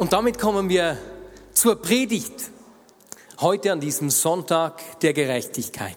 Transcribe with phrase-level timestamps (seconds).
[0.00, 0.96] Und damit kommen wir
[1.52, 2.32] zur Predigt
[3.38, 5.96] heute an diesem Sonntag der Gerechtigkeit.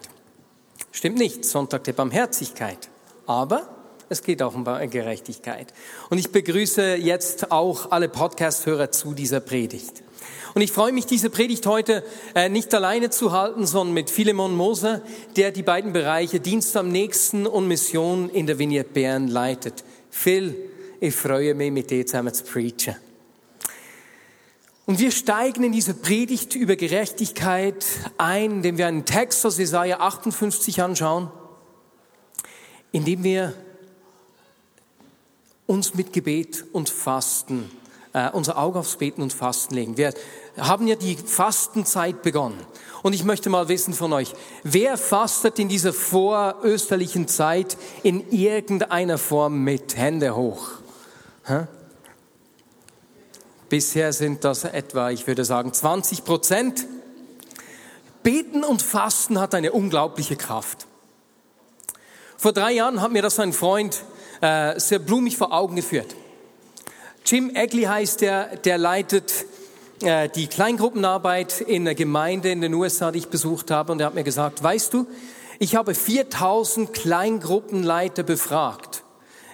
[0.92, 2.90] Stimmt nicht, Sonntag der Barmherzigkeit,
[3.24, 3.66] aber
[4.10, 5.72] es geht auch um Gerechtigkeit.
[6.10, 10.02] Und ich begrüße jetzt auch alle Podcast-Hörer zu dieser Predigt.
[10.52, 14.54] Und ich freue mich, diese Predigt heute äh, nicht alleine zu halten, sondern mit Philemon
[14.54, 15.00] Moser,
[15.36, 19.82] der die beiden Bereiche Dienst am Nächsten und Mission in der Vignette Bern leitet.
[20.10, 20.54] Phil,
[21.00, 22.96] ich freue mich, mit dir zusammen zu preachen.
[24.86, 27.86] Und wir steigen in diese Predigt über Gerechtigkeit
[28.18, 31.30] ein, indem wir einen Text aus Jesaja 58 anschauen,
[32.92, 33.54] indem wir
[35.66, 37.70] uns mit Gebet und Fasten,
[38.12, 39.96] äh, unser Auge aufs Beten und Fasten legen.
[39.96, 40.12] Wir
[40.58, 42.60] haben ja die Fastenzeit begonnen.
[43.02, 49.16] Und ich möchte mal wissen von euch, wer fastet in dieser vorösterlichen Zeit in irgendeiner
[49.16, 49.96] Form mit?
[49.96, 50.72] Hände hoch.
[51.44, 51.66] Hä?
[53.74, 56.86] Bisher sind das etwa, ich würde sagen, 20 Prozent.
[58.22, 60.86] Beten und Fasten hat eine unglaubliche Kraft.
[62.36, 64.04] Vor drei Jahren hat mir das ein Freund
[64.40, 66.14] äh, sehr blumig vor Augen geführt.
[67.26, 69.44] Jim Egley heißt der, der leitet
[70.02, 74.06] äh, die Kleingruppenarbeit in der Gemeinde in den USA, die ich besucht habe, und er
[74.06, 75.08] hat mir gesagt, weißt du,
[75.58, 79.02] ich habe 4000 Kleingruppenleiter befragt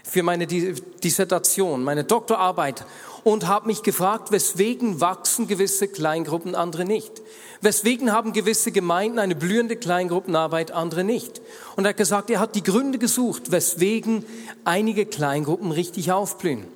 [0.02, 2.84] für meine Dissertation, meine Doktorarbeit
[3.24, 7.22] und habe mich gefragt, weswegen wachsen gewisse Kleingruppen, andere nicht?
[7.60, 11.40] Weswegen haben gewisse Gemeinden eine blühende Kleingruppenarbeit, andere nicht?
[11.76, 14.24] Und er hat gesagt, er hat die Gründe gesucht, weswegen
[14.64, 16.66] einige Kleingruppen richtig aufblühen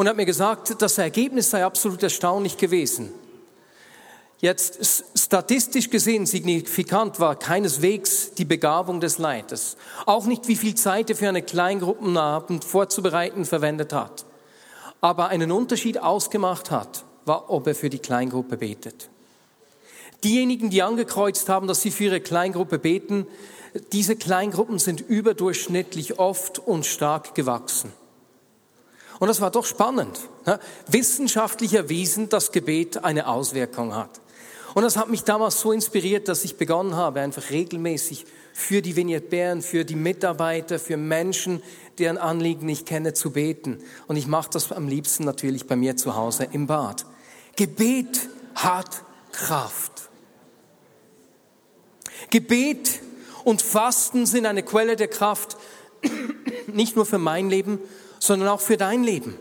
[0.00, 3.12] und hat mir gesagt, das Ergebnis sei absolut erstaunlich gewesen.
[4.38, 9.76] Jetzt statistisch gesehen signifikant war keineswegs die Begabung des Leiters.
[10.06, 14.24] Auch nicht, wie viel Zeit er für eine Kleingruppenabend vorzubereiten verwendet hat.
[15.00, 19.08] Aber einen Unterschied ausgemacht hat, war, ob er für die Kleingruppe betet.
[20.24, 23.26] Diejenigen, die angekreuzt haben, dass sie für ihre Kleingruppe beten,
[23.92, 27.92] diese Kleingruppen sind überdurchschnittlich oft und stark gewachsen.
[29.18, 30.18] Und das war doch spannend.
[30.46, 30.58] Ne?
[30.88, 34.20] Wissenschaftlich erwiesen, dass Gebet eine Auswirkung hat.
[34.74, 38.24] Und das hat mich damals so inspiriert, dass ich begonnen habe, einfach regelmäßig
[38.60, 41.62] für die Vignette Bern, für die Mitarbeiter, für Menschen,
[41.98, 43.78] deren Anliegen ich kenne, zu beten.
[44.06, 47.06] Und ich mache das am liebsten natürlich bei mir zu Hause im Bad.
[47.56, 50.10] Gebet hat Kraft.
[52.30, 53.00] Gebet
[53.44, 55.56] und Fasten sind eine Quelle der Kraft,
[56.66, 57.78] nicht nur für mein Leben,
[58.18, 59.36] sondern auch für dein Leben.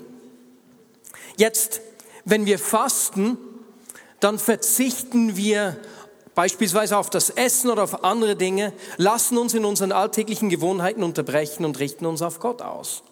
[1.35, 1.81] Jetzt,
[2.23, 3.37] wenn wir fasten,
[4.21, 5.77] dann verzichten wir
[6.35, 11.65] beispielsweise auf das Essen oder auf andere Dinge, lassen uns in unseren alltäglichen Gewohnheiten unterbrechen
[11.65, 13.03] und richten uns auf Gott aus.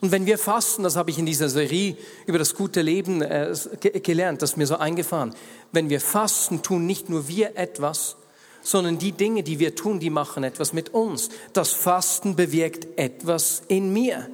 [0.00, 1.96] Und wenn wir fasten, das habe ich in dieser Serie
[2.26, 3.54] über das gute Leben äh,
[4.02, 5.34] gelernt, das ist mir so eingefahren,
[5.72, 8.16] wenn wir fasten, tun nicht nur wir etwas,
[8.62, 11.30] sondern die Dinge, die wir tun, die machen etwas mit uns.
[11.52, 14.28] Das Fasten bewirkt etwas in mir.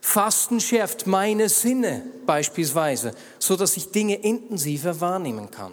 [0.00, 5.72] Fasten schärft meine Sinne beispielsweise, so dass ich Dinge intensiver wahrnehmen kann.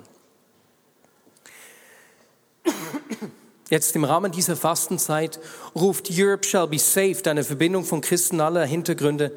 [3.70, 5.40] Jetzt im Rahmen dieser Fastenzeit
[5.76, 9.34] ruft Europe Shall Be Saved, eine Verbindung von Christen aller Hintergründe,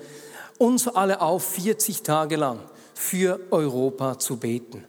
[0.58, 2.60] uns alle auf, 40 Tage lang
[2.94, 4.84] für Europa zu beten.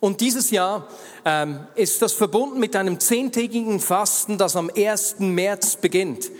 [0.00, 0.86] Und dieses Jahr
[1.24, 5.20] ähm, ist das verbunden mit einem zehntägigen Fasten, das am 1.
[5.20, 6.30] März beginnt.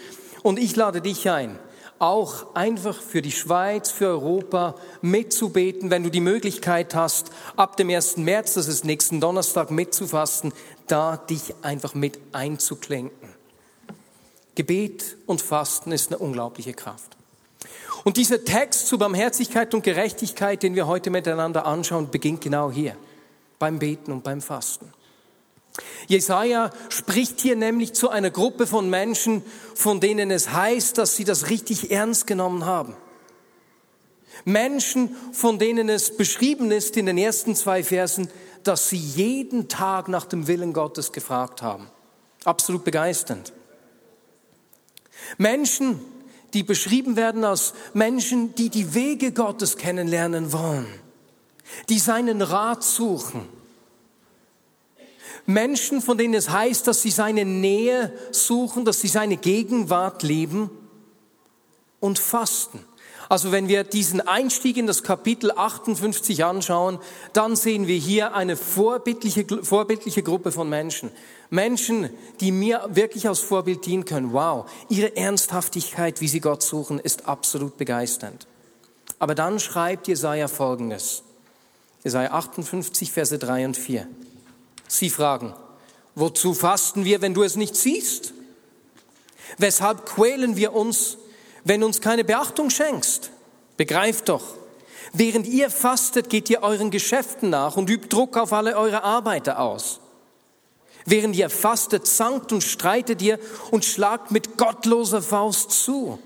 [0.42, 1.58] Und ich lade dich ein,
[2.04, 7.88] auch einfach für die Schweiz, für Europa mitzubeten, wenn du die Möglichkeit hast, ab dem
[7.88, 8.18] 1.
[8.18, 10.52] März, das ist nächsten Donnerstag, mitzufasten,
[10.86, 13.30] da dich einfach mit einzuklinken.
[14.54, 17.16] Gebet und Fasten ist eine unglaubliche Kraft.
[18.04, 22.96] Und dieser Text zu Barmherzigkeit und Gerechtigkeit, den wir heute miteinander anschauen, beginnt genau hier
[23.58, 24.92] beim Beten und beim Fasten.
[26.06, 29.42] Jesaja spricht hier nämlich zu einer Gruppe von Menschen,
[29.74, 32.94] von denen es heißt, dass sie das richtig ernst genommen haben.
[34.44, 38.28] Menschen, von denen es beschrieben ist in den ersten zwei Versen,
[38.62, 41.88] dass sie jeden Tag nach dem Willen Gottes gefragt haben.
[42.44, 43.52] Absolut begeisternd.
[45.38, 46.00] Menschen,
[46.52, 50.86] die beschrieben werden als Menschen, die die Wege Gottes kennenlernen wollen,
[51.88, 53.48] die seinen Rat suchen.
[55.46, 60.70] Menschen, von denen es heißt, dass sie seine Nähe suchen, dass sie seine Gegenwart leben
[62.00, 62.80] und fasten.
[63.28, 66.98] Also wenn wir diesen Einstieg in das Kapitel 58 anschauen,
[67.32, 71.10] dann sehen wir hier eine vorbildliche, vorbildliche Gruppe von Menschen.
[71.50, 74.32] Menschen, die mir wirklich als Vorbild dienen können.
[74.32, 78.46] Wow, ihre Ernsthaftigkeit, wie sie Gott suchen, ist absolut begeisternd.
[79.18, 81.22] Aber dann schreibt Jesaja Folgendes.
[82.02, 84.06] Jesaja 58, Verse 3 und 4.
[84.88, 85.54] Sie fragen,
[86.14, 88.32] wozu fasten wir, wenn du es nicht siehst?
[89.58, 91.18] Weshalb quälen wir uns,
[91.64, 93.30] wenn uns keine Beachtung schenkst.
[93.76, 94.44] Begreift doch,
[95.12, 99.58] während ihr fastet, geht ihr euren Geschäften nach und übt Druck auf alle eure Arbeiter
[99.58, 100.00] aus.
[101.06, 103.38] Während ihr fastet, zankt und streitet ihr
[103.70, 106.18] und schlagt mit gottloser Faust zu.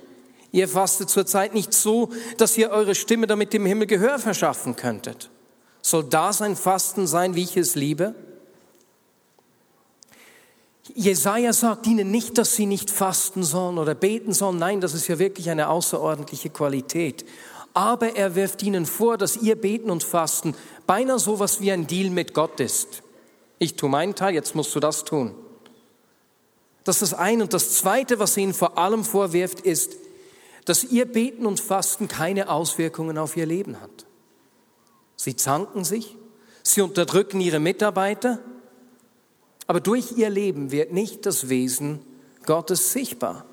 [0.52, 5.30] Ihr fastet zurzeit nicht so, dass ihr eure Stimme damit dem Himmel Gehör verschaffen könntet.
[5.82, 8.14] Soll das ein Fasten sein, wie ich es liebe?
[10.98, 14.58] Jesaja sagt ihnen nicht, dass sie nicht fasten sollen oder beten sollen.
[14.58, 17.24] Nein, das ist ja wirklich eine außerordentliche Qualität.
[17.72, 20.56] Aber er wirft ihnen vor, dass ihr Beten und Fasten
[20.88, 23.04] beinahe so was wie ein Deal mit Gott ist.
[23.60, 25.36] Ich tue meinen Teil, jetzt musst du das tun.
[26.82, 27.44] Das ist das eine.
[27.44, 29.92] Und das zweite, was er ihnen vor allem vorwirft, ist,
[30.64, 34.06] dass ihr Beten und Fasten keine Auswirkungen auf ihr Leben hat.
[35.14, 36.16] Sie zanken sich,
[36.64, 38.40] sie unterdrücken ihre Mitarbeiter,
[39.68, 42.00] aber durch ihr Leben wird nicht das Wesen
[42.46, 43.44] Gottes sichtbar.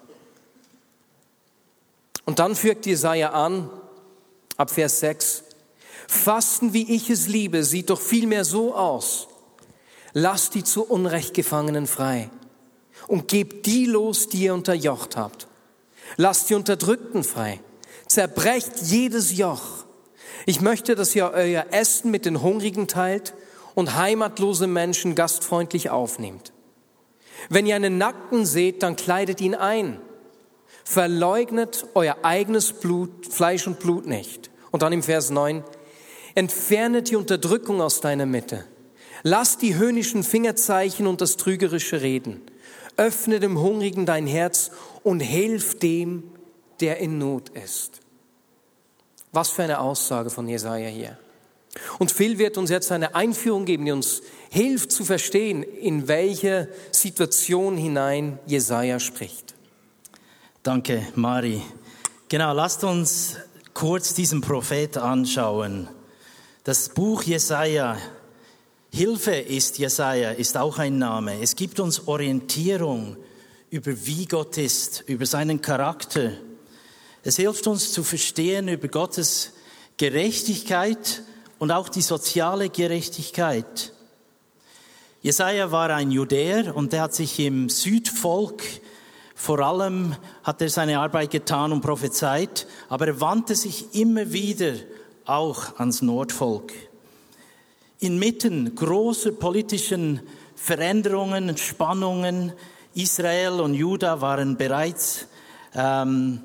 [2.24, 3.70] Und dann fügt Jesaja an,
[4.58, 5.44] ab Vers 6,
[6.08, 9.28] Fasten, wie ich es liebe, sieht doch vielmehr so aus.
[10.14, 12.30] Lasst die zu Unrecht Gefangenen frei
[13.08, 15.48] und gebt die los, die ihr unterjocht habt.
[16.16, 17.60] Lasst die Unterdrückten frei.
[18.08, 19.84] Zerbrecht jedes Joch.
[20.46, 23.34] Ich möchte, dass ihr euer Essen mit den Hungrigen teilt
[23.76, 26.54] und heimatlose Menschen gastfreundlich aufnehmt.
[27.50, 30.00] Wenn ihr einen Nackten seht, dann kleidet ihn ein.
[30.84, 34.50] Verleugnet euer eigenes Blut, Fleisch und Blut nicht.
[34.72, 35.64] Und dann im Vers 9,
[36.36, 38.66] entfernet die Unterdrückung aus deiner Mitte.
[39.24, 42.42] Lass die höhnischen Fingerzeichen und das trügerische Reden.
[42.98, 44.72] Öffne dem Hungrigen dein Herz
[45.04, 46.24] und hilf dem,
[46.80, 48.02] der in Not ist.
[49.32, 51.18] Was für eine Aussage von Jesaja hier.
[52.00, 56.70] Und Phil wird uns jetzt eine Einführung geben, die uns hilft zu verstehen, in welche
[56.92, 59.56] Situation hinein Jesaja spricht.
[60.64, 61.62] Danke, Mari.
[62.30, 63.38] Genau, lasst uns
[63.74, 65.88] kurz diesen Prophet anschauen.
[66.64, 67.98] Das Buch Jesaja,
[68.92, 71.42] Hilfe ist Jesaja, ist auch ein Name.
[71.42, 73.18] Es gibt uns Orientierung
[73.70, 76.32] über wie Gott ist, über seinen Charakter.
[77.24, 79.52] Es hilft uns zu verstehen über Gottes
[79.98, 81.24] Gerechtigkeit
[81.60, 83.94] und auch die soziale Gerechtigkeit.
[85.22, 88.64] Jesaja war ein Judäer und der hat sich im Südvolk
[89.38, 94.74] vor allem hat er seine Arbeit getan und prophezeit, aber er wandte sich immer wieder
[95.26, 96.72] auch ans Nordvolk.
[98.00, 100.22] Inmitten großer politischen
[100.56, 102.54] Veränderungen, Spannungen,
[102.96, 105.28] Israel und Juda waren bereits
[105.76, 106.42] ähm,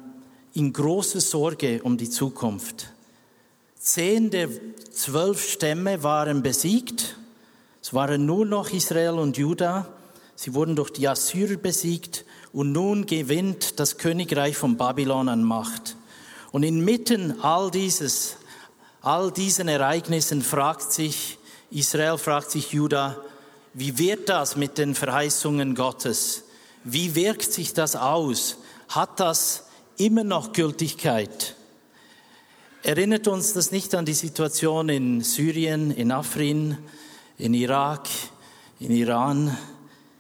[0.55, 2.93] in großer Sorge um die Zukunft.
[3.83, 4.51] Zehn der
[4.93, 7.17] zwölf Stämme waren besiegt.
[7.81, 9.89] Es waren nur noch Israel und Juda.
[10.37, 15.97] Sie wurden durch die Assyrer besiegt und nun gewinnt das Königreich von Babylon an Macht.
[16.53, 18.37] Und inmitten all dieses,
[19.01, 21.39] all diesen Ereignissen fragt sich
[21.71, 23.17] Israel, fragt sich Juda,
[23.73, 26.45] wie wird das mit den Verheißungen Gottes?
[26.85, 28.59] Wie wirkt sich das aus?
[28.91, 29.65] Hat das
[29.97, 31.57] immer noch Gültigkeit?
[32.83, 36.79] Erinnert uns das nicht an die Situation in Syrien, in Afrin,
[37.37, 38.09] in Irak,
[38.79, 39.55] in Iran?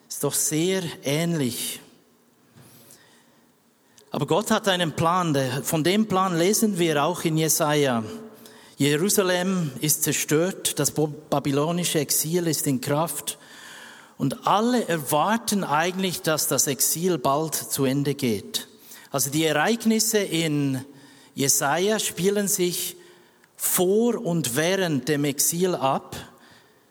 [0.06, 1.80] Ist doch sehr ähnlich.
[4.10, 5.34] Aber Gott hat einen Plan.
[5.62, 8.04] Von dem Plan lesen wir auch in Jesaja.
[8.76, 13.38] Jerusalem ist zerstört, das babylonische Exil ist in Kraft
[14.18, 18.68] und alle erwarten eigentlich, dass das Exil bald zu Ende geht.
[19.10, 20.84] Also die Ereignisse in
[21.34, 22.96] Jesaja spielen sich
[23.56, 26.16] vor und während dem Exil ab.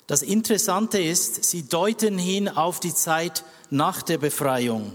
[0.07, 4.91] Das Interessante ist, sie deuten hin auf die Zeit nach der Befreiung.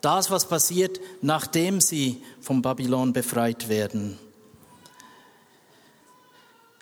[0.00, 4.18] Das, was passiert, nachdem sie vom Babylon befreit werden.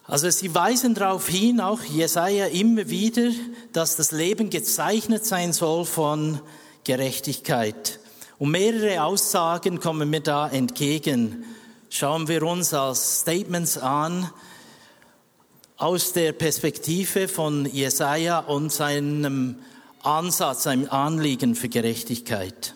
[0.06, 3.30] Also sie weisen darauf hin, auch Jesaja immer wieder,
[3.72, 6.40] dass das Leben gezeichnet sein soll von
[6.84, 7.98] Gerechtigkeit.
[8.38, 11.44] Und mehrere Aussagen kommen mir da entgegen.
[11.96, 14.28] Schauen wir uns als Statements an
[15.76, 19.60] aus der Perspektive von Jesaja und seinem
[20.02, 22.74] Ansatz, seinem Anliegen für Gerechtigkeit.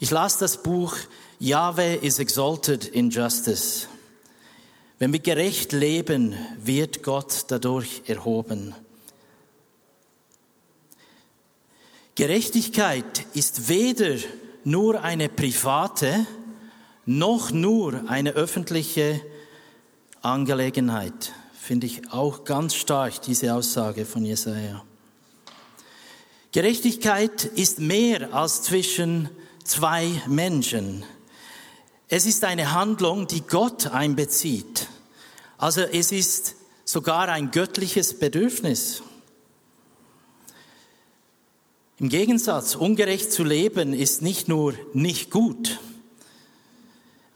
[0.00, 0.96] Ich las das Buch
[1.38, 3.86] Yahweh is exalted in justice.
[4.98, 8.74] Wenn wir gerecht leben, wird Gott dadurch erhoben.
[12.16, 14.16] Gerechtigkeit ist weder
[14.64, 16.26] nur eine private
[17.10, 19.20] noch nur eine öffentliche
[20.22, 21.32] Angelegenheit.
[21.60, 24.84] Finde ich auch ganz stark diese Aussage von Jesaja.
[26.52, 29.28] Gerechtigkeit ist mehr als zwischen
[29.64, 31.04] zwei Menschen.
[32.06, 34.86] Es ist eine Handlung, die Gott einbezieht.
[35.58, 39.02] Also es ist sogar ein göttliches Bedürfnis.
[41.98, 45.80] Im Gegensatz, ungerecht zu leben ist nicht nur nicht gut,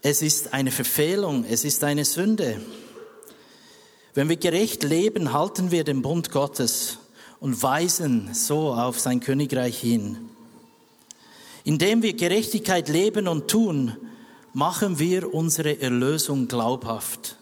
[0.07, 2.61] es ist eine Verfehlung, es ist eine Sünde.
[4.13, 6.99] Wenn wir gerecht leben, halten wir den Bund Gottes
[7.39, 10.29] und weisen so auf sein Königreich hin.
[11.63, 13.97] Indem wir Gerechtigkeit leben und tun,
[14.53, 17.37] machen wir unsere Erlösung glaubhaft.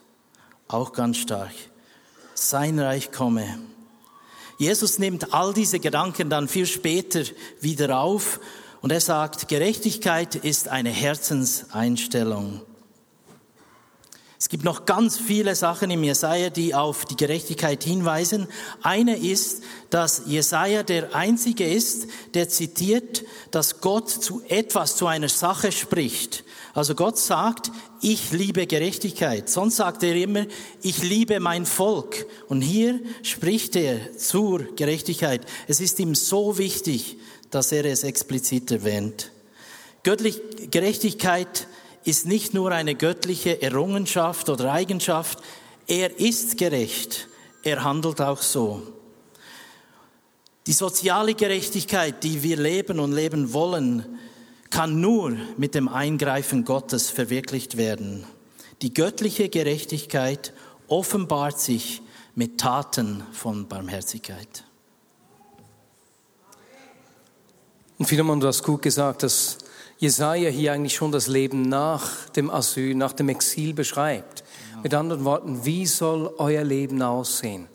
[0.70, 1.52] Auch ganz stark.
[2.34, 3.60] Sein Reich komme.
[4.58, 7.24] Jesus nimmt all diese Gedanken dann viel später
[7.60, 8.40] wieder auf
[8.84, 12.60] und er sagt, Gerechtigkeit ist eine Herzenseinstellung.
[14.38, 18.50] Es gibt noch ganz viele Sachen im Jesaja, die auf die Gerechtigkeit hinweisen.
[18.82, 25.30] Eine ist, dass Jesaja der einzige ist, der zitiert, dass Gott zu etwas, zu einer
[25.30, 26.44] Sache spricht.
[26.74, 27.72] Also Gott sagt,
[28.02, 29.50] ich liebe Gerechtigkeit.
[29.50, 30.46] Sonst sagt er immer,
[30.82, 32.26] ich liebe mein Volk.
[32.50, 35.46] Und hier spricht er zur Gerechtigkeit.
[35.70, 37.16] Es ist ihm so wichtig,
[37.56, 39.32] dass er es explizit erwähnt.
[40.04, 40.42] Göttlich
[40.72, 41.68] Gerechtigkeit
[42.04, 45.40] ist nicht nur eine göttliche Errungenschaft oder Eigenschaft,
[45.88, 47.28] er ist gerecht,
[47.64, 48.82] er handelt auch so.
[50.68, 54.20] Die soziale Gerechtigkeit, die wir leben und leben wollen,
[54.70, 58.24] kann nur mit dem Eingreifen Gottes verwirklicht werden.
[58.82, 60.54] Die göttliche Gerechtigkeit
[60.88, 62.02] offenbart sich
[62.36, 64.64] mit Taten von Barmherzigkeit.
[68.04, 69.60] Und Philemon, du hast gut gesagt, dass
[69.98, 74.44] Jesaja hier eigentlich schon das Leben nach dem Asyl, nach dem Exil beschreibt.
[74.84, 77.66] Mit anderen Worten, wie soll euer Leben aussehen?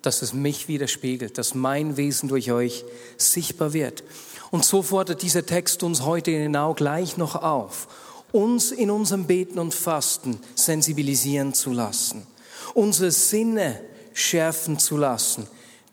[0.00, 2.86] Dass es mich widerspiegelt, dass mein Wesen durch euch
[3.18, 4.04] sichtbar wird.
[4.50, 7.88] Und so fordert dieser Text uns heute genau gleich noch auf,
[8.32, 12.26] uns in unserem Beten und Fasten sensibilisieren zu lassen,
[12.72, 13.82] unsere Sinne
[14.14, 15.46] schärfen zu lassen,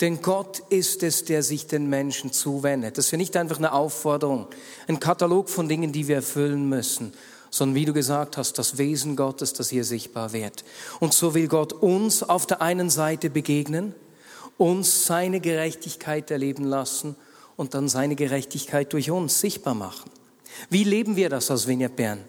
[0.04, 2.98] denn Gott ist es, der sich den Menschen zuwendet.
[2.98, 4.48] Das ist ja nicht einfach eine Aufforderung,
[4.86, 7.14] ein Katalog von Dingen, die wir erfüllen müssen,
[7.50, 10.66] sondern wie du gesagt hast, das Wesen Gottes, das hier sichtbar wird.
[11.00, 13.96] Und so will Gott uns auf der einen Seite begegnen,
[14.58, 17.16] uns seine Gerechtigkeit erleben lassen
[17.56, 20.12] und dann seine Gerechtigkeit durch uns sichtbar machen.
[20.70, 22.20] Wie leben wir das aus Vineyard Bern?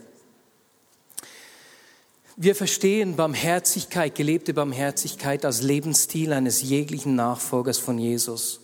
[2.36, 8.58] Wir verstehen Barmherzigkeit, gelebte Barmherzigkeit als Lebensstil eines jeglichen Nachfolgers von Jesus.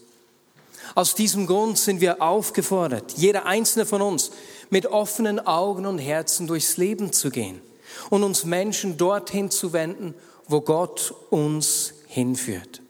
[0.97, 4.33] Aus diesem Grund sind wir aufgefordert, jeder einzelne von uns
[4.71, 7.61] mit offenen Augen und Herzen durchs Leben zu gehen
[8.09, 10.15] und uns Menschen dorthin zu wenden,
[10.49, 12.83] wo Gott uns hinführt.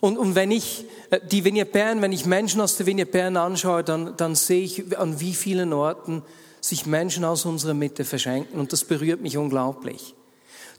[0.00, 3.36] Und, und wenn ich äh, die Vignette Bern, wenn ich Menschen aus der Vignette Bern
[3.36, 6.22] anschaue, dann, dann sehe ich, an wie vielen Orten
[6.62, 10.14] sich Menschen aus unserer Mitte verschenken und das berührt mich unglaublich.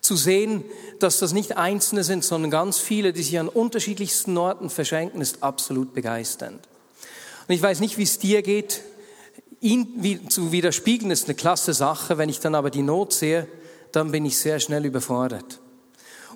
[0.02, 0.64] Zu sehen,
[1.00, 5.44] dass das nicht Einzelne sind, sondern ganz viele, die sich an unterschiedlichsten Orten verschenken, ist
[5.44, 6.68] absolut begeisternd.
[7.48, 8.82] Und ich weiß nicht, wie es dir geht.
[9.60, 12.18] Ihn zu widerspiegeln ist eine klasse Sache.
[12.18, 13.48] Wenn ich dann aber die Not sehe,
[13.92, 15.60] dann bin ich sehr schnell überfordert.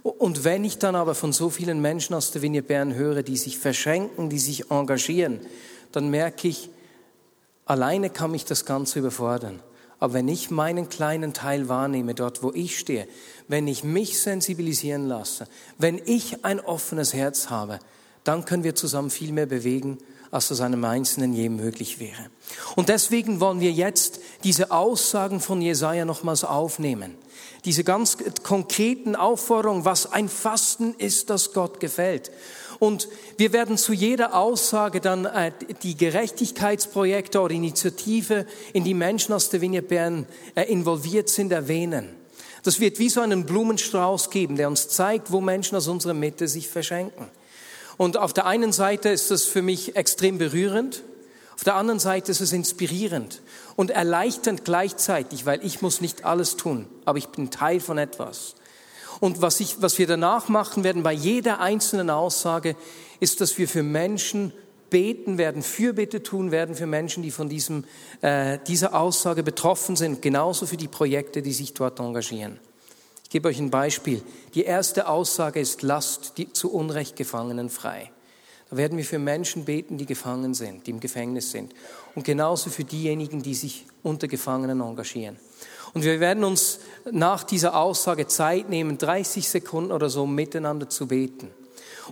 [0.04, 3.38] Und wenn ich dann aber von so vielen Menschen aus der Vinie Bern höre, die
[3.38, 5.42] sich verschenken, die sich engagieren,
[5.92, 6.70] dann merke ich,
[7.68, 9.62] Alleine kann mich das Ganze überfordern.
[10.00, 13.08] Aber wenn ich meinen kleinen Teil wahrnehme, dort wo ich stehe,
[13.48, 15.48] wenn ich mich sensibilisieren lasse,
[15.78, 17.80] wenn ich ein offenes Herz habe,
[18.24, 19.98] dann können wir zusammen viel mehr bewegen,
[20.30, 22.30] als das einem Einzelnen je möglich wäre.
[22.76, 27.16] Und deswegen wollen wir jetzt diese Aussagen von Jesaja nochmals aufnehmen.
[27.66, 32.32] Diese ganz konkreten Aufforderungen, was ein Fasten ist, das Gott gefällt.
[32.80, 35.52] Und wir werden zu jeder Aussage dann äh,
[35.84, 42.10] die Gerechtigkeitsprojekte oder Initiative, in die Menschen aus der Vignette Bern äh, involviert sind, erwähnen.
[42.64, 46.48] Das wird wie so einen Blumenstrauß geben, der uns zeigt, wo Menschen aus unserer Mitte
[46.48, 47.28] sich verschenken.
[47.98, 51.04] Und auf der einen Seite ist das für mich extrem berührend,
[51.58, 53.42] Auf der anderen Seite ist es inspirierend
[53.78, 58.56] und erleichternd gleichzeitig, weil ich muss nicht alles tun, aber ich bin Teil von etwas.
[59.22, 62.76] Und was, ich, was wir danach machen werden bei jeder einzelnen Aussage,
[63.20, 64.52] ist, dass wir für Menschen
[64.90, 67.86] beten werden, Fürbitte tun werden für Menschen, die von diesem,
[68.22, 72.60] äh, dieser Aussage betroffen sind, genauso für die Projekte, die sich dort engagieren.
[73.24, 74.24] Ich gebe euch ein Beispiel.
[74.56, 78.12] Die erste Aussage ist, lasst die zu Unrecht Gefangenen frei.
[78.70, 81.74] Da werden wir für Menschen beten, die gefangen sind, die im Gefängnis sind.
[82.18, 85.38] Und genauso für diejenigen, die sich unter Gefangenen engagieren.
[85.94, 86.80] Und wir werden uns
[87.12, 91.52] nach dieser Aussage Zeit nehmen, 30 Sekunden oder so miteinander zu beten.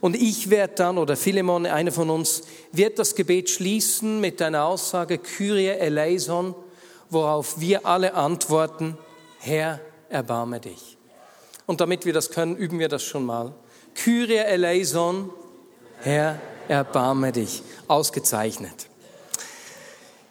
[0.01, 4.65] Und ich werde dann, oder Philemon, einer von uns, wird das Gebet schließen mit einer
[4.65, 6.53] Aussage, Kyrie eleison,
[7.09, 8.99] worauf wir alle antworten,
[9.39, 10.97] Herr, erbarme dich.
[11.65, 13.55] Und damit wir das können, üben wir das schon mal.
[13.95, 15.31] Kyrie eleison,
[16.01, 17.63] Herr, erbarme dich.
[17.87, 18.87] Ausgezeichnet.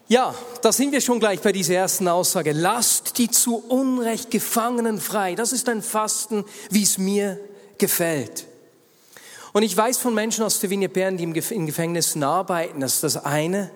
[0.06, 2.52] Ja, da sind wir schon gleich bei dieser ersten Aussage.
[2.52, 5.34] Lasst die zu Unrecht Gefangenen frei.
[5.34, 7.40] Das ist ein Fasten, wie es mir
[7.78, 8.44] gefällt.
[9.54, 13.04] Und ich weiß von Menschen aus der Vinie Bern, die in Gefängnissen arbeiten, das ist
[13.04, 13.70] das eine.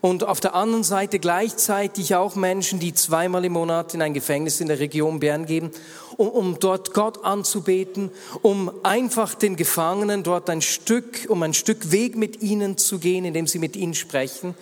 [0.00, 4.60] Und auf der anderen Seite gleichzeitig auch Menschen, die zweimal im Monat in ein Gefängnis
[4.60, 5.70] in der Region Bern gehen,
[6.16, 8.10] um, um dort Gott anzubeten,
[8.42, 13.24] um einfach den Gefangenen dort ein Stück, um ein Stück Weg mit ihnen zu gehen,
[13.24, 14.56] indem sie mit ihnen sprechen.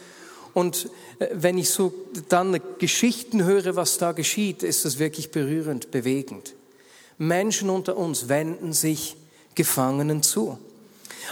[0.56, 1.92] Und äh, wenn ich so
[2.30, 6.54] dann Geschichten höre, was da geschieht, ist das wirklich berührend, bewegend.
[7.18, 9.18] Menschen unter uns wenden sich
[9.54, 10.58] Gefangenen zu.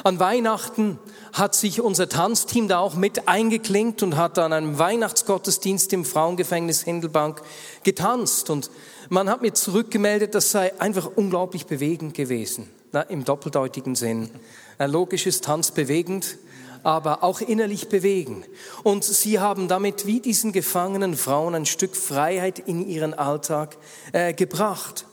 [0.03, 0.99] An Weihnachten
[1.33, 6.83] hat sich unser Tanzteam da auch mit eingeklinkt und hat an einem Weihnachtsgottesdienst im Frauengefängnis
[6.83, 7.41] Hindelbank
[7.83, 8.51] getanzt.
[8.51, 8.71] Und
[9.09, 14.29] man hat mir zurückgemeldet, das sei einfach unglaublich bewegend gewesen, na, im doppeldeutigen Sinn.
[14.77, 16.37] Ein logisches Tanz bewegend,
[16.85, 18.45] aber auch innerlich bewegen.
[18.85, 23.77] Und sie haben damit wie diesen gefangenen Frauen ein Stück Freiheit in ihren Alltag
[24.13, 25.07] äh, gebracht.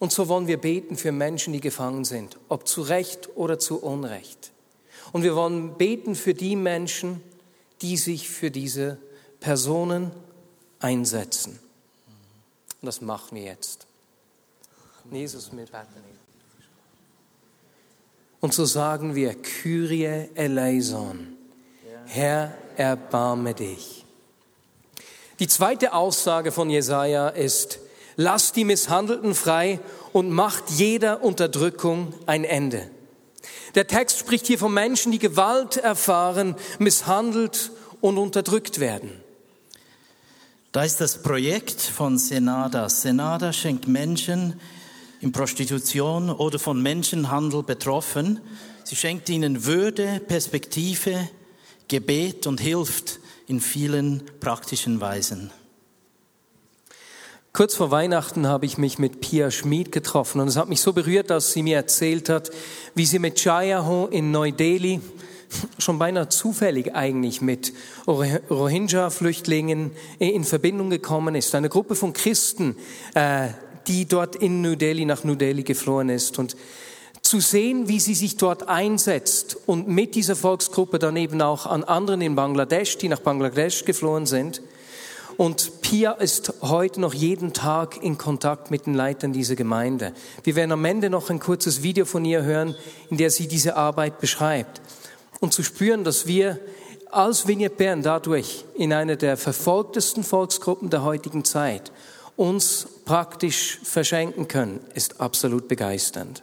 [0.00, 3.80] Und so wollen wir beten für Menschen, die gefangen sind, ob zu Recht oder zu
[3.80, 4.50] Unrecht.
[5.12, 7.20] Und wir wollen beten für die Menschen,
[7.82, 8.98] die sich für diese
[9.40, 10.10] Personen
[10.80, 11.58] einsetzen.
[12.80, 13.86] Und das machen wir jetzt.
[15.10, 15.70] Jesus mit.
[18.44, 21.34] Und so sagen wir, Kyrie eleison,
[22.04, 24.04] Herr, erbarme dich.
[25.38, 27.78] Die zweite Aussage von Jesaja ist,
[28.16, 29.80] lass die Misshandelten frei
[30.12, 32.90] und macht jeder Unterdrückung ein Ende.
[33.76, 37.70] Der Text spricht hier von Menschen, die Gewalt erfahren, misshandelt
[38.02, 39.10] und unterdrückt werden.
[40.70, 42.90] Da ist das Projekt von Senada.
[42.90, 44.60] Senada schenkt Menschen,
[45.24, 48.40] in Prostitution oder von Menschenhandel betroffen.
[48.84, 51.30] Sie schenkt ihnen Würde, Perspektive,
[51.88, 55.50] Gebet und hilft in vielen praktischen Weisen.
[57.54, 60.92] Kurz vor Weihnachten habe ich mich mit Pia Schmid getroffen und es hat mich so
[60.92, 62.50] berührt, dass sie mir erzählt hat,
[62.94, 65.00] wie sie mit Chayaho in Neu-Delhi
[65.78, 67.72] schon beinahe zufällig eigentlich mit
[68.06, 71.54] Rohingya-Flüchtlingen in Verbindung gekommen ist.
[71.54, 72.76] Eine Gruppe von Christen,
[73.14, 73.48] äh,
[73.86, 76.38] die dort in New Delhi nach New Delhi geflohen ist.
[76.38, 76.56] Und
[77.22, 81.82] zu sehen, wie sie sich dort einsetzt und mit dieser Volksgruppe dann eben auch an
[81.82, 84.60] anderen in Bangladesch, die nach Bangladesch geflohen sind.
[85.36, 90.12] Und Pia ist heute noch jeden Tag in Kontakt mit den Leitern dieser Gemeinde.
[90.44, 92.76] Wir werden am Ende noch ein kurzes Video von ihr hören,
[93.10, 94.80] in der sie diese Arbeit beschreibt.
[95.40, 96.60] Und zu spüren, dass wir
[97.10, 101.90] als Vignette Bern dadurch in einer der verfolgtesten Volksgruppen der heutigen Zeit
[102.36, 106.42] uns praktisch verschenken können, ist absolut begeisternd.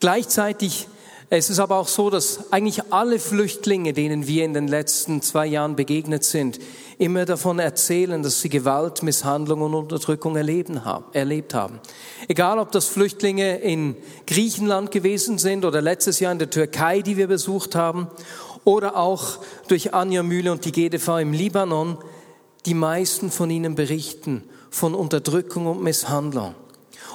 [0.00, 0.88] Gleichzeitig
[1.30, 5.46] es ist aber auch so, dass eigentlich alle Flüchtlinge, denen wir in den letzten zwei
[5.46, 6.60] Jahren begegnet sind,
[6.98, 11.80] immer davon erzählen, dass sie Gewalt, Misshandlung und Unterdrückung erlebt haben.
[12.28, 17.16] Egal, ob das Flüchtlinge in Griechenland gewesen sind oder letztes Jahr in der Türkei, die
[17.16, 18.08] wir besucht haben,
[18.64, 21.98] oder auch durch Anja Mühle und die GDV im Libanon,
[22.64, 26.56] die meisten von ihnen berichten von Unterdrückung und Misshandlung.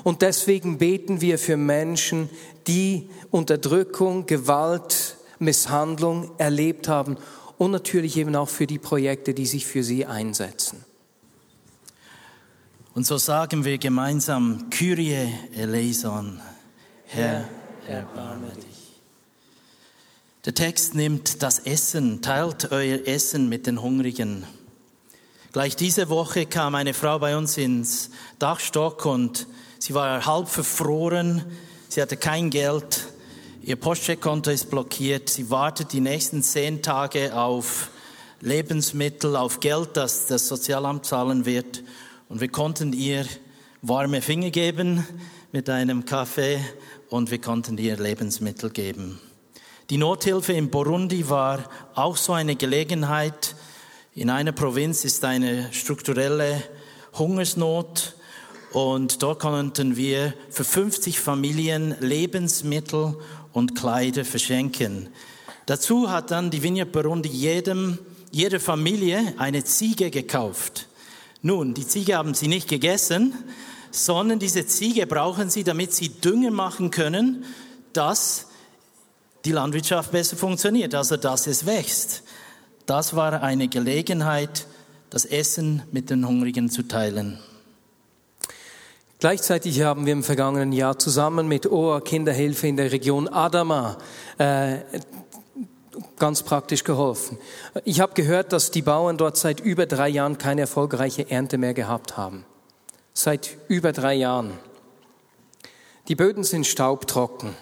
[0.04, 2.30] Und deswegen beten wir für Menschen,
[2.68, 7.18] die Unterdrückung, Gewalt, Misshandlung erlebt haben
[7.58, 10.86] und natürlich eben auch für die Projekte, die sich für sie einsetzen.
[12.96, 16.40] Und so sagen wir gemeinsam, Kyrie eleison,
[17.08, 17.44] Herr,
[17.88, 19.02] erbarme dich.
[20.46, 24.46] Der Text nimmt das Essen, teilt euer Essen mit den Hungrigen.
[25.52, 29.48] Gleich diese Woche kam eine Frau bei uns ins Dachstock und
[29.80, 31.44] sie war halb verfroren,
[31.88, 33.08] sie hatte kein Geld,
[33.64, 37.90] ihr Postcheckkonto ist blockiert, sie wartet die nächsten zehn Tage auf
[38.42, 41.84] Lebensmittel auf Geld, das das Sozialamt zahlen wird.
[42.30, 43.26] Und wir konnten ihr
[43.82, 45.04] warme Finger geben
[45.52, 46.60] mit einem Kaffee
[47.10, 49.20] und wir konnten ihr Lebensmittel geben.
[49.90, 53.56] Die Nothilfe in Burundi war auch so eine Gelegenheit.
[54.16, 56.64] In einer Provinz ist eine strukturelle
[57.14, 58.16] Hungersnot
[58.74, 63.16] und dort konnten wir für 50 Familien Lebensmittel
[63.54, 65.10] und Kleider verschenken.
[65.68, 68.00] Dazu hat dann die Vineyard Burundi jedem,
[68.32, 70.88] jeder Familie eine Ziege gekauft.
[71.44, 73.36] Nun, die Ziege haben sie nicht gegessen,
[73.92, 77.46] sondern diese Ziege brauchen sie, damit sie Dünger machen können,
[77.94, 78.48] dass
[79.46, 82.24] die Landwirtschaft besser funktioniert, also dass es wächst.
[82.90, 84.66] Das war eine Gelegenheit,
[85.12, 87.38] das Essen mit den Hungrigen zu teilen.
[89.20, 94.00] Gleichzeitig haben wir im vergangenen Jahr zusammen mit OA Kinderhilfe in der Region Adama
[94.40, 94.78] äh,
[96.18, 97.38] ganz praktisch geholfen.
[97.86, 101.76] Ich habe gehört, dass die Bauern dort seit über drei Jahren keine erfolgreiche Ernte mehr
[101.76, 102.44] gehabt haben.
[103.14, 104.54] Seit über drei Jahren.
[106.08, 107.56] Die Böden sind staubtrocken.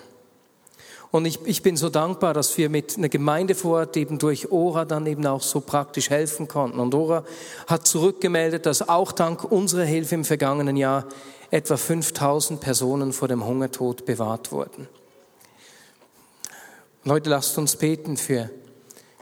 [1.12, 4.52] Und ich, ich bin so dankbar, dass wir mit einer Gemeinde vor Ort eben durch
[4.52, 6.80] Ora dann eben auch so praktisch helfen konnten.
[6.80, 7.24] Und Ora
[7.66, 11.06] hat zurückgemeldet, dass auch dank unserer Hilfe im vergangenen Jahr
[11.50, 14.90] etwa 5000 Personen vor dem Hungertod bewahrt wurden.
[17.06, 18.50] Leute, lasst uns beten für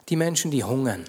[0.09, 1.05] die Menschen, die hungern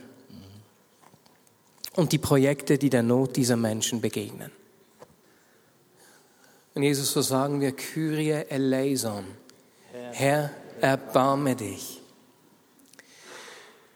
[1.94, 4.50] und die Projekte, die der Not dieser Menschen begegnen.
[6.74, 9.24] Und Jesus, so sagen wir, Kyrie eleison,
[10.12, 12.00] Herr, erbarme dich.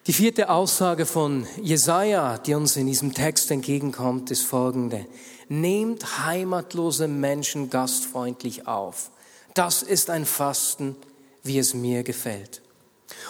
[0.06, 5.06] Die vierte Aussage von Jesaja, die uns in diesem Text entgegenkommt, ist folgende.
[5.48, 9.10] Nehmt heimatlose Menschen gastfreundlich auf.
[9.54, 10.96] Das ist ein Fasten,
[11.42, 12.62] wie es mir gefällt.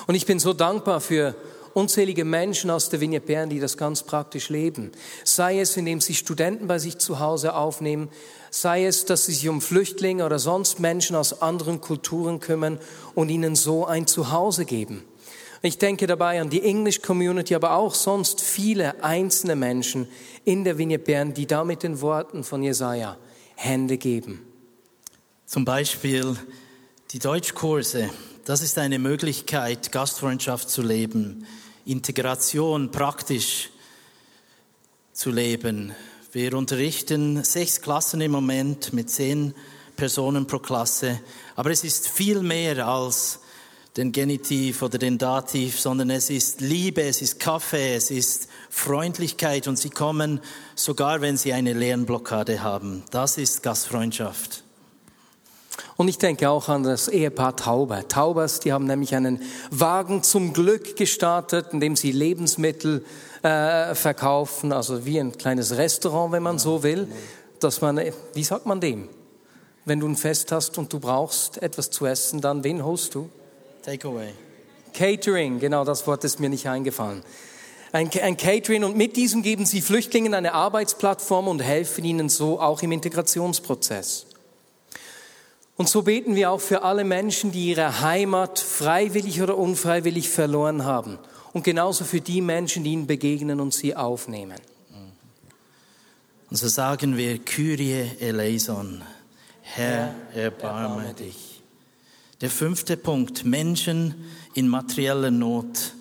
[0.06, 1.34] Und ich bin so dankbar für
[1.74, 4.92] unzählige Menschen aus der Vignette Bern, die das ganz praktisch leben.
[5.24, 8.08] Sei es, indem sie Studenten bei sich zu Hause aufnehmen,
[8.50, 12.78] sei es, dass sie sich um Flüchtlinge oder sonst Menschen aus anderen Kulturen kümmern
[13.14, 15.04] und ihnen so ein Zuhause geben.
[15.62, 20.08] Ich denke dabei an die English Community, aber auch sonst viele einzelne Menschen
[20.44, 23.18] in der Vignette Bern, die da mit den Worten von Jesaja
[23.56, 24.46] Hände geben.
[25.44, 26.36] Zum Beispiel
[27.10, 28.08] die Deutschkurse.
[28.50, 31.46] Das ist eine Möglichkeit, Gastfreundschaft zu leben,
[31.84, 33.70] Integration praktisch
[35.12, 35.94] zu leben.
[36.32, 39.54] Wir unterrichten sechs Klassen im Moment mit zehn
[39.94, 41.20] Personen pro Klasse,
[41.54, 43.38] aber es ist viel mehr als
[43.96, 49.68] den Genitiv oder den Dativ, sondern es ist Liebe, es ist Kaffee, es ist Freundlichkeit
[49.68, 50.40] und sie kommen
[50.74, 53.04] sogar, wenn sie eine Lernblockade haben.
[53.12, 54.64] Das ist Gastfreundschaft.
[56.00, 58.08] Und ich denke auch an das Ehepaar Tauber.
[58.08, 63.04] Taubers, die haben nämlich einen Wagen zum Glück gestartet, in dem sie Lebensmittel
[63.42, 67.06] äh, verkaufen, also wie ein kleines Restaurant, wenn man so will,
[67.58, 68.00] dass man,
[68.32, 69.10] wie sagt man dem?
[69.84, 73.28] Wenn du ein Fest hast und du brauchst etwas zu essen, dann wen holst du?
[73.82, 74.32] Takeaway.
[74.94, 77.22] Catering, genau das Wort ist mir nicht eingefallen.
[77.92, 82.58] Ein, ein Catering und mit diesem geben sie Flüchtlingen eine Arbeitsplattform und helfen ihnen so
[82.58, 84.29] auch im Integrationsprozess.
[85.80, 90.84] Und so beten wir auch für alle Menschen, die ihre Heimat freiwillig oder unfreiwillig verloren
[90.84, 91.18] haben.
[91.54, 94.58] Und genauso für die Menschen, die ihnen begegnen und sie aufnehmen.
[96.50, 99.00] Und so sagen wir, Kyrie eleison,
[99.62, 101.62] Herr, erbarme dich.
[102.42, 105.94] Der fünfte Punkt, Menschen in materieller Not.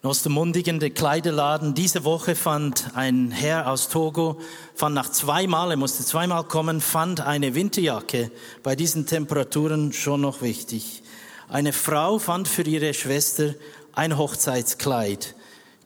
[0.00, 4.38] In Ostermundigen, der Kleiderladen, diese Woche fand ein Herr aus Togo,
[4.76, 8.30] fand nach zweimal, er musste zweimal kommen, fand eine Winterjacke,
[8.62, 11.02] bei diesen Temperaturen schon noch wichtig.
[11.48, 13.56] Eine Frau fand für ihre Schwester
[13.92, 15.34] ein Hochzeitskleid.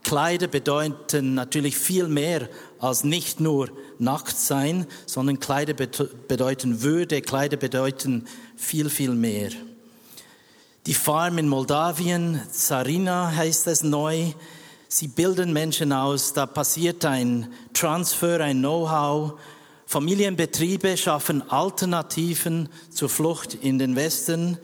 [0.02, 7.56] Kleider bedeuten natürlich viel mehr als nicht nur nackt sein, sondern Kleider bedeuten Würde, Kleider
[7.56, 9.52] bedeuten viel, viel mehr.
[10.86, 14.32] Die Farm in Moldawien, Zarina heißt es neu.
[14.88, 19.38] Sie bilden Menschen aus, da passiert ein Transfer, ein Know-how.
[19.86, 24.58] Familienbetriebe schaffen Alternativen zur Flucht in den Westen.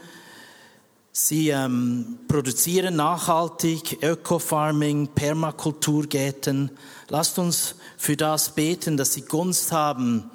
[1.13, 6.73] Sie ähm, produzieren nachhaltig, Öko-Farming, Permakulturgärten.
[7.11, 10.29] Lasst uns für das beten, dass sie Gunst haben,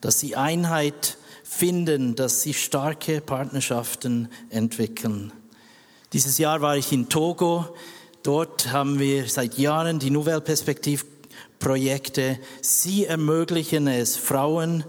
[0.00, 1.16] dass sie Einheit
[1.48, 5.32] finden, dass sie starke Partnerschaften entwickeln.
[6.12, 7.74] Dieses Jahr war ich in Togo.
[8.22, 11.04] Dort haben wir seit Jahren die Nouvelle Perspektive
[11.58, 12.38] Projekte.
[12.60, 14.84] Sie ermöglichen es Frauen,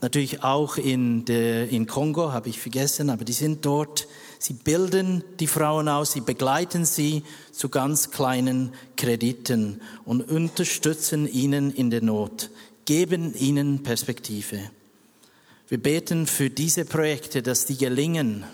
[0.00, 4.08] natürlich auch in, der, in Kongo, habe ich vergessen, aber die sind dort,
[4.38, 11.72] Sie bilden die Frauen aus, sie begleiten sie zu ganz kleinen Krediten und unterstützen ihnen
[11.72, 12.50] in der Not,
[12.84, 14.70] geben ihnen Perspektive.
[15.68, 18.44] Wir beten für diese Projekte, dass die gelingen.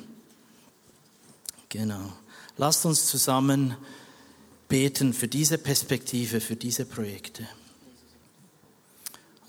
[1.69, 2.13] Genau.
[2.57, 3.77] Lasst uns zusammen
[4.69, 7.47] beten für diese Perspektive, für diese Projekte.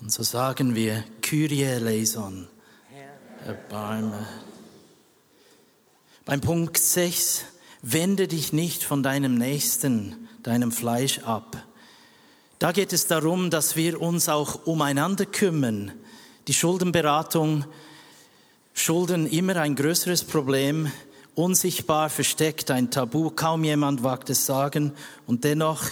[0.00, 2.46] Und so sagen wir, Kyrie eleison,
[3.46, 4.26] erbarme.
[6.26, 7.44] Beim Punkt 6,
[7.80, 11.66] wende dich nicht von deinem Nächsten, deinem Fleisch ab.
[12.58, 15.92] Da geht es darum, dass wir uns auch umeinander kümmern.
[16.46, 17.64] Die Schuldenberatung,
[18.74, 20.92] Schulden immer ein größeres Problem,
[21.34, 24.92] unsichtbar versteckt, ein Tabu, kaum jemand wagt es sagen
[25.26, 25.82] und dennoch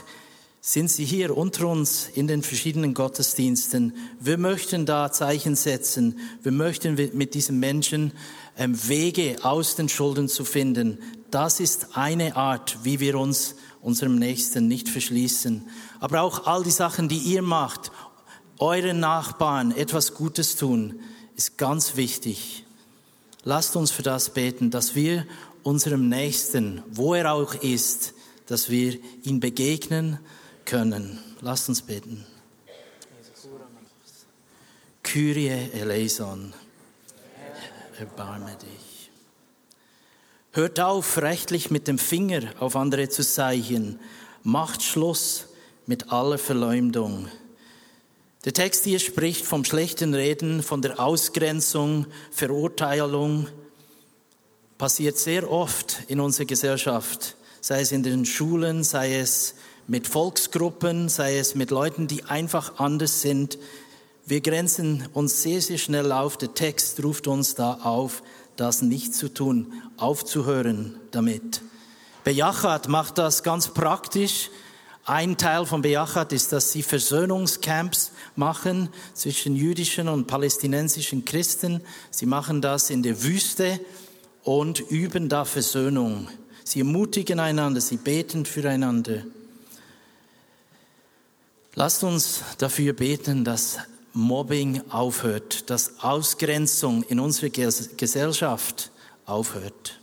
[0.60, 3.94] sind sie hier unter uns in den verschiedenen Gottesdiensten.
[4.20, 6.18] Wir möchten da Zeichen setzen.
[6.42, 8.12] Wir möchten mit diesen Menschen
[8.58, 10.98] ähm, Wege aus den Schulden zu finden.
[11.30, 15.66] Das ist eine Art, wie wir uns unserem Nächsten nicht verschließen.
[15.98, 17.90] Aber auch all die Sachen, die ihr macht,
[18.62, 21.00] euren Nachbarn etwas Gutes tun,
[21.36, 22.64] ist ganz wichtig.
[23.42, 25.26] Lasst uns für das beten, dass wir
[25.64, 28.14] unserem Nächsten, wo er auch ist,
[28.46, 30.20] dass wir ihn begegnen
[30.64, 31.18] können.
[31.40, 32.24] Lasst uns beten.
[35.02, 36.52] Kyrie eleison,
[37.98, 39.10] erbarme dich.
[40.52, 43.98] Hört auf, rechtlich mit dem Finger auf andere zu zeigen.
[44.44, 45.46] Macht Schluss
[45.86, 47.26] mit aller Verleumdung.
[48.44, 53.46] Der Text hier spricht vom schlechten Reden, von der Ausgrenzung, Verurteilung.
[54.78, 59.54] Passiert sehr oft in unserer Gesellschaft, sei es in den Schulen, sei es
[59.86, 63.58] mit Volksgruppen, sei es mit Leuten, die einfach anders sind.
[64.26, 66.36] Wir grenzen uns sehr, sehr schnell auf.
[66.36, 68.24] Der Text ruft uns da auf,
[68.56, 71.62] das nicht zu tun, aufzuhören damit.
[72.24, 74.50] Bejachat macht das ganz praktisch.
[75.04, 81.80] Ein Teil von Bejachat ist, dass sie Versöhnungscamps machen zwischen jüdischen und palästinensischen Christen.
[82.12, 83.80] Sie machen das in der Wüste
[84.44, 86.28] und üben da Versöhnung.
[86.62, 89.24] Sie ermutigen einander, sie beten füreinander.
[91.74, 93.78] Lasst uns dafür beten, dass
[94.12, 98.92] Mobbing aufhört, dass Ausgrenzung in unserer Gesellschaft
[99.26, 99.98] aufhört.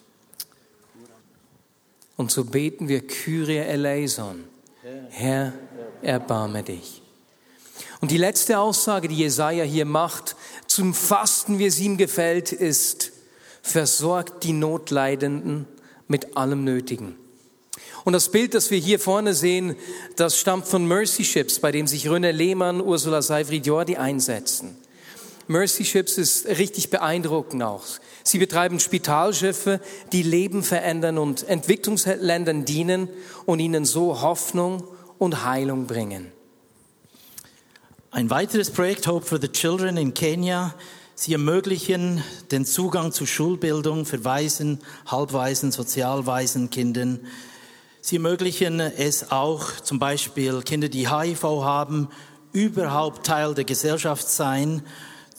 [2.17, 4.43] Und so beten wir Kyrie eleison.
[5.09, 5.53] Herr,
[6.01, 7.01] erbarme dich.
[8.01, 10.35] Und die letzte Aussage, die Jesaja hier macht,
[10.67, 13.11] zum Fasten, wie es ihm gefällt, ist,
[13.61, 15.67] versorgt die Notleidenden
[16.07, 17.15] mit allem Nötigen.
[18.05, 19.75] Und das Bild, das wir hier vorne sehen,
[20.15, 24.77] das stammt von Mercy Ships, bei dem sich René Lehmann, Ursula Seifried-Jordi einsetzen.
[25.51, 27.83] Mercy Ships ist richtig beeindruckend auch.
[28.23, 29.81] Sie betreiben Spitalschiffe,
[30.11, 33.09] die Leben verändern und Entwicklungsländern dienen
[33.47, 34.83] und ihnen so Hoffnung
[35.17, 36.31] und Heilung bringen.
[38.11, 40.75] Ein weiteres Projekt Hope for the Children in Kenia.
[41.15, 47.21] Sie ermöglichen den Zugang zu Schulbildung für Waisen, Halbwaisen, Sozialwaisen, Kindern.
[48.01, 52.07] Sie ermöglichen es auch zum Beispiel Kinder, die HIV haben,
[52.53, 54.83] überhaupt Teil der Gesellschaft sein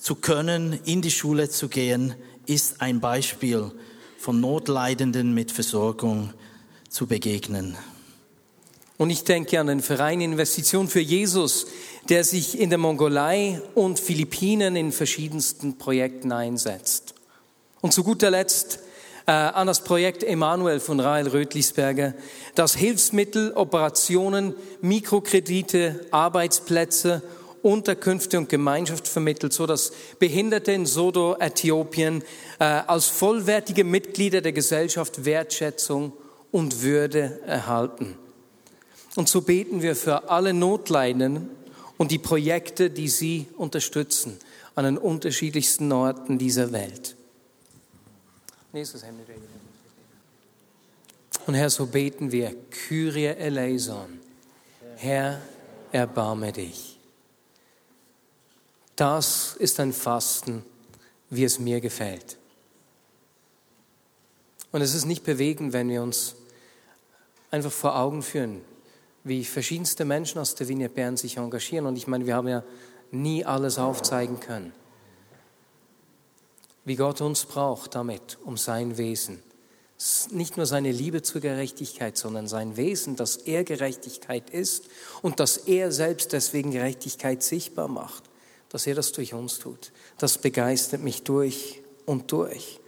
[0.00, 2.14] zu können, in die Schule zu gehen,
[2.46, 3.70] ist ein Beispiel
[4.18, 6.32] von Notleidenden mit Versorgung
[6.88, 7.76] zu begegnen.
[8.96, 11.66] Und ich denke an den Verein Investition für Jesus,
[12.08, 17.14] der sich in der Mongolei und Philippinen in verschiedensten Projekten einsetzt.
[17.80, 18.80] Und zu guter Letzt
[19.26, 22.14] äh, an das Projekt Emanuel von Rael Rötlisberger,
[22.54, 27.22] das Hilfsmittel, Operationen, Mikrokredite, Arbeitsplätze,
[27.62, 32.22] Unterkünfte und Gemeinschaft vermittelt, so dass Behinderte in Sodo, Äthiopien,
[32.58, 36.12] äh, als vollwertige Mitglieder der Gesellschaft Wertschätzung
[36.50, 38.16] und Würde erhalten.
[39.16, 41.50] Und so beten wir für alle Notleidenden
[41.98, 44.38] und die Projekte, die sie unterstützen
[44.74, 47.16] an den unterschiedlichsten Orten dieser Welt.
[51.46, 54.20] Und Herr, so beten wir, Kyrie eleison.
[54.96, 55.40] Herr,
[55.92, 56.89] erbarme dich.
[59.00, 60.64] Das ist ein Fasten,
[61.30, 62.36] wie es mir gefällt.
[64.72, 66.34] Und es ist nicht bewegend, wenn wir uns
[67.50, 68.60] einfach vor Augen führen,
[69.24, 71.86] wie verschiedenste Menschen aus der Vignette Bern sich engagieren.
[71.86, 72.62] Und ich meine, wir haben ja
[73.10, 74.72] nie alles aufzeigen können
[76.84, 79.42] wie Gott uns braucht damit, um sein Wesen.
[80.30, 84.84] Nicht nur seine Liebe zur Gerechtigkeit, sondern sein Wesen, dass er Gerechtigkeit ist
[85.20, 88.29] und dass er selbst deswegen Gerechtigkeit sichtbar macht,
[88.70, 89.92] dass er das durch uns tut.
[90.18, 92.80] Das begeistert mich durch und durch.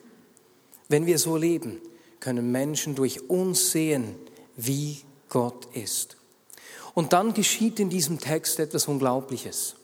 [0.89, 1.81] Wenn wir so leben,
[2.21, 4.15] können Menschen durch uns sehen,
[4.57, 6.17] wie Gott ist.
[6.95, 9.77] Und dann geschieht in diesem Text etwas Unglaubliches.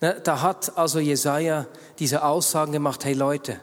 [0.00, 1.66] Da hat also Jesaja
[1.98, 3.60] diese Aussagen gemacht, hey Leute,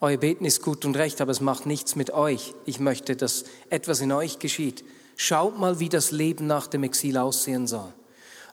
[0.00, 2.54] euer Beten ist gut und recht, aber es macht nichts mit euch.
[2.66, 4.84] Ich möchte, dass etwas in euch geschieht.
[5.16, 7.92] Schaut mal, wie das Leben nach dem Exil aussehen soll.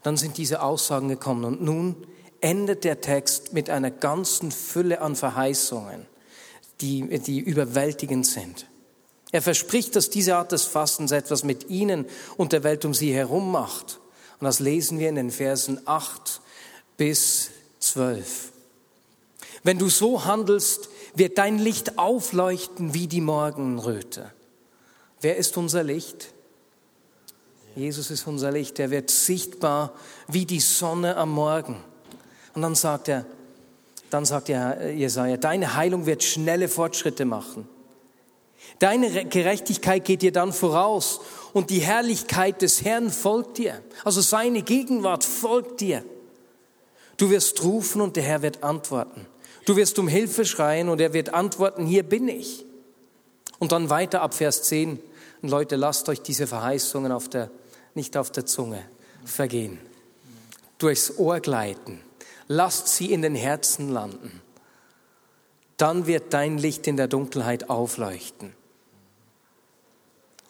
[0.03, 2.07] Dann sind diese Aussagen gekommen und nun
[2.43, 6.05] endet der Text mit einer ganzen Fülle an Verheißungen,
[6.81, 8.67] die, die überwältigend sind.
[9.31, 12.05] Er verspricht, dass diese Art des Fastens etwas mit ihnen
[12.37, 13.99] und der Welt um sie herum macht.
[14.39, 16.41] Und das lesen wir in den Versen 8
[16.97, 18.51] bis 12.
[19.63, 24.31] Wenn du so handelst, wird dein Licht aufleuchten wie die Morgenröte.
[25.21, 26.33] Wer ist unser Licht?
[27.75, 28.77] Jesus ist unser Licht.
[28.79, 29.93] Er wird sichtbar
[30.27, 31.81] wie die Sonne am Morgen.
[32.53, 33.25] Und dann sagt er,
[34.09, 37.67] dann sagt er Jesaja, deine Heilung wird schnelle Fortschritte machen.
[38.79, 41.21] Deine Gerechtigkeit geht dir dann voraus
[41.53, 43.81] und die Herrlichkeit des Herrn folgt dir.
[44.03, 46.03] Also seine Gegenwart folgt dir.
[47.17, 49.25] Du wirst rufen und der Herr wird antworten.
[49.65, 52.65] Du wirst um Hilfe schreien und er wird antworten, hier bin ich.
[53.59, 54.99] Und dann weiter ab Vers 10.
[55.41, 57.49] Und Leute, lasst euch diese Verheißungen auf der,
[57.93, 58.83] nicht auf der Zunge
[59.23, 59.79] vergehen.
[60.79, 62.01] Durchs Ohr gleiten.
[62.47, 64.41] Lasst sie in den Herzen landen.
[65.77, 68.53] Dann wird dein Licht in der Dunkelheit aufleuchten.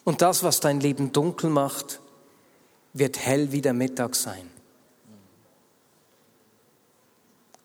[0.04, 2.00] Und das, was dein Leben dunkel macht,
[2.92, 4.50] wird hell wie der Mittag sein.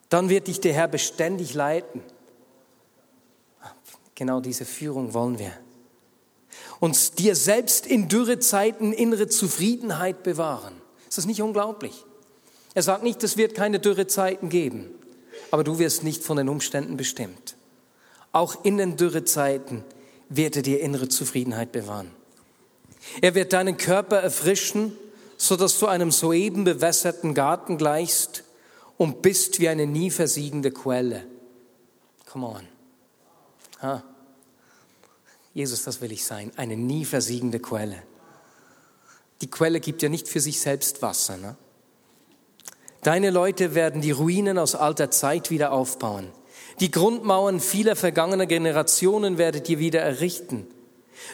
[0.07, 2.01] Dann wird dich der Herr beständig leiten.
[4.15, 5.53] Genau diese Führung wollen wir.
[6.79, 10.73] Und dir selbst in Dürrezeiten innere Zufriedenheit bewahren.
[11.07, 12.05] Ist das nicht unglaublich?
[12.73, 14.89] Er sagt nicht, es wird keine Dürrezeiten geben,
[15.51, 17.55] aber du wirst nicht von den Umständen bestimmt.
[18.31, 19.83] Auch in den Dürrezeiten
[20.29, 22.11] wird er dir innere Zufriedenheit bewahren.
[23.21, 24.93] Er wird deinen Körper erfrischen,
[25.37, 28.43] so dass du einem soeben bewässerten Garten gleichst
[28.97, 31.25] und bist wie eine nie versiegende Quelle.
[32.29, 32.67] Come on.
[33.81, 34.03] Ha.
[35.53, 38.03] Jesus, das will ich sein, eine nie versiegende Quelle.
[39.41, 41.37] Die Quelle gibt ja nicht für sich selbst Wasser.
[41.37, 41.55] Ne?
[43.01, 46.27] Deine Leute werden die Ruinen aus alter Zeit wieder aufbauen.
[46.79, 50.67] Die Grundmauern vieler vergangener Generationen werdet ihr wieder errichten.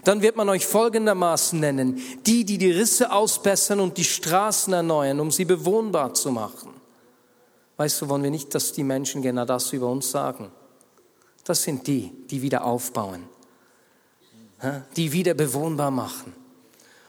[0.04, 5.20] Dann wird man euch folgendermaßen nennen, die, die die Risse ausbessern und die Straßen erneuern,
[5.20, 6.74] um sie bewohnbar zu machen.
[7.78, 10.52] Weißt du, wollen wir nicht, dass die Menschen genau das über uns sagen?
[11.44, 13.24] Das sind die, die wieder aufbauen,
[14.96, 16.34] die wieder bewohnbar machen.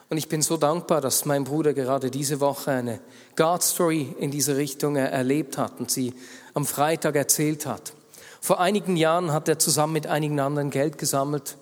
[0.08, 3.00] Und ich bin so dankbar, dass mein Bruder gerade diese Woche eine
[3.34, 6.14] God Story in diese Richtung erlebt hat und sie
[6.54, 7.94] am Freitag erzählt hat.
[8.40, 11.56] Vor einigen Jahren hat er zusammen mit einigen anderen Geld gesammelt,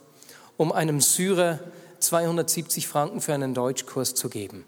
[0.59, 1.61] um einem Syrer
[2.00, 4.66] 270 Franken für einen Deutschkurs zu geben.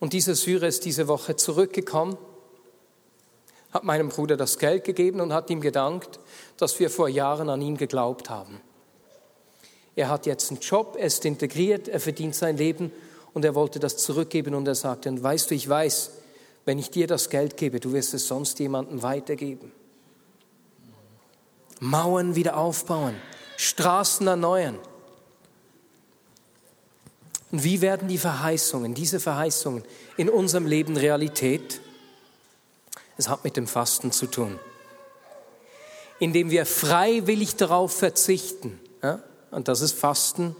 [0.00, 2.18] Und dieser Syrer ist diese Woche zurückgekommen
[3.70, 6.18] hat meinem Bruder das Geld gegeben und hat ihm gedankt,
[6.56, 8.60] dass wir vor Jahren an ihn geglaubt haben.
[9.98, 12.92] Er hat jetzt einen Job, er ist integriert, er verdient sein Leben
[13.34, 16.12] und er wollte das zurückgeben und er sagte, und weißt du, ich weiß,
[16.64, 19.72] wenn ich dir das Geld gebe, du wirst es sonst jemandem weitergeben.
[21.80, 23.16] Mauern wieder aufbauen,
[23.56, 24.78] Straßen erneuern.
[27.50, 29.82] Und wie werden die Verheißungen, diese Verheißungen
[30.16, 31.80] in unserem Leben Realität?
[33.16, 34.60] Es hat mit dem Fasten zu tun.
[36.20, 40.54] Indem wir freiwillig darauf verzichten, ja, und das ist Fasten,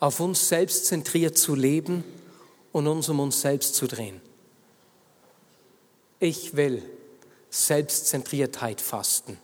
[0.00, 2.04] auf uns selbst zentriert zu leben
[2.72, 4.20] und uns um uns selbst zu drehen.
[6.20, 6.82] Ich will
[7.50, 9.38] Selbstzentriertheit fasten.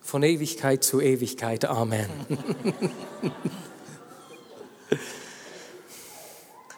[0.00, 1.64] Von Ewigkeit zu Ewigkeit.
[1.64, 2.08] Amen.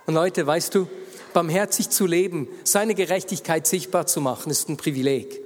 [0.06, 0.88] und Leute, weißt du,
[1.32, 5.43] barmherzig zu leben, seine Gerechtigkeit sichtbar zu machen, ist ein Privileg.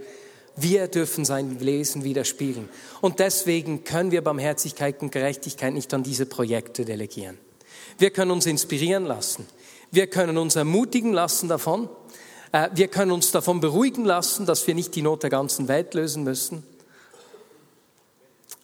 [0.60, 2.68] Wir dürfen sein Wesen widerspiegeln.
[3.00, 7.38] Und deswegen können wir Barmherzigkeit und Gerechtigkeit nicht an diese Projekte delegieren.
[7.98, 9.46] Wir können uns inspirieren lassen.
[9.90, 11.88] Wir können uns ermutigen lassen davon.
[12.52, 15.94] Äh, wir können uns davon beruhigen lassen, dass wir nicht die Not der ganzen Welt
[15.94, 16.62] lösen müssen.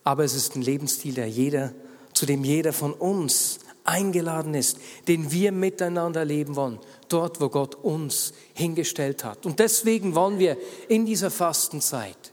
[0.04, 1.72] Aber es ist ein Lebensstil, der jeder,
[2.12, 6.78] zu dem jeder von uns eingeladen ist, den wir miteinander leben wollen,
[7.08, 9.46] dort, wo Gott uns hingestellt hat.
[9.46, 10.56] Und deswegen wollen wir
[10.88, 12.32] in dieser Fastenzeit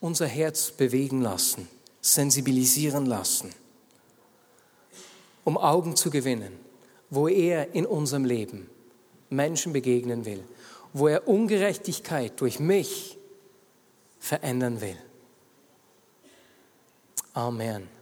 [0.00, 1.68] unser Herz bewegen lassen,
[2.00, 3.50] sensibilisieren lassen,
[5.44, 6.58] um Augen zu gewinnen,
[7.08, 8.68] wo er in unserem Leben
[9.28, 10.42] Menschen begegnen will,
[10.92, 13.16] wo er Ungerechtigkeit durch mich
[14.18, 14.96] verändern will.
[17.32, 17.99] Amen.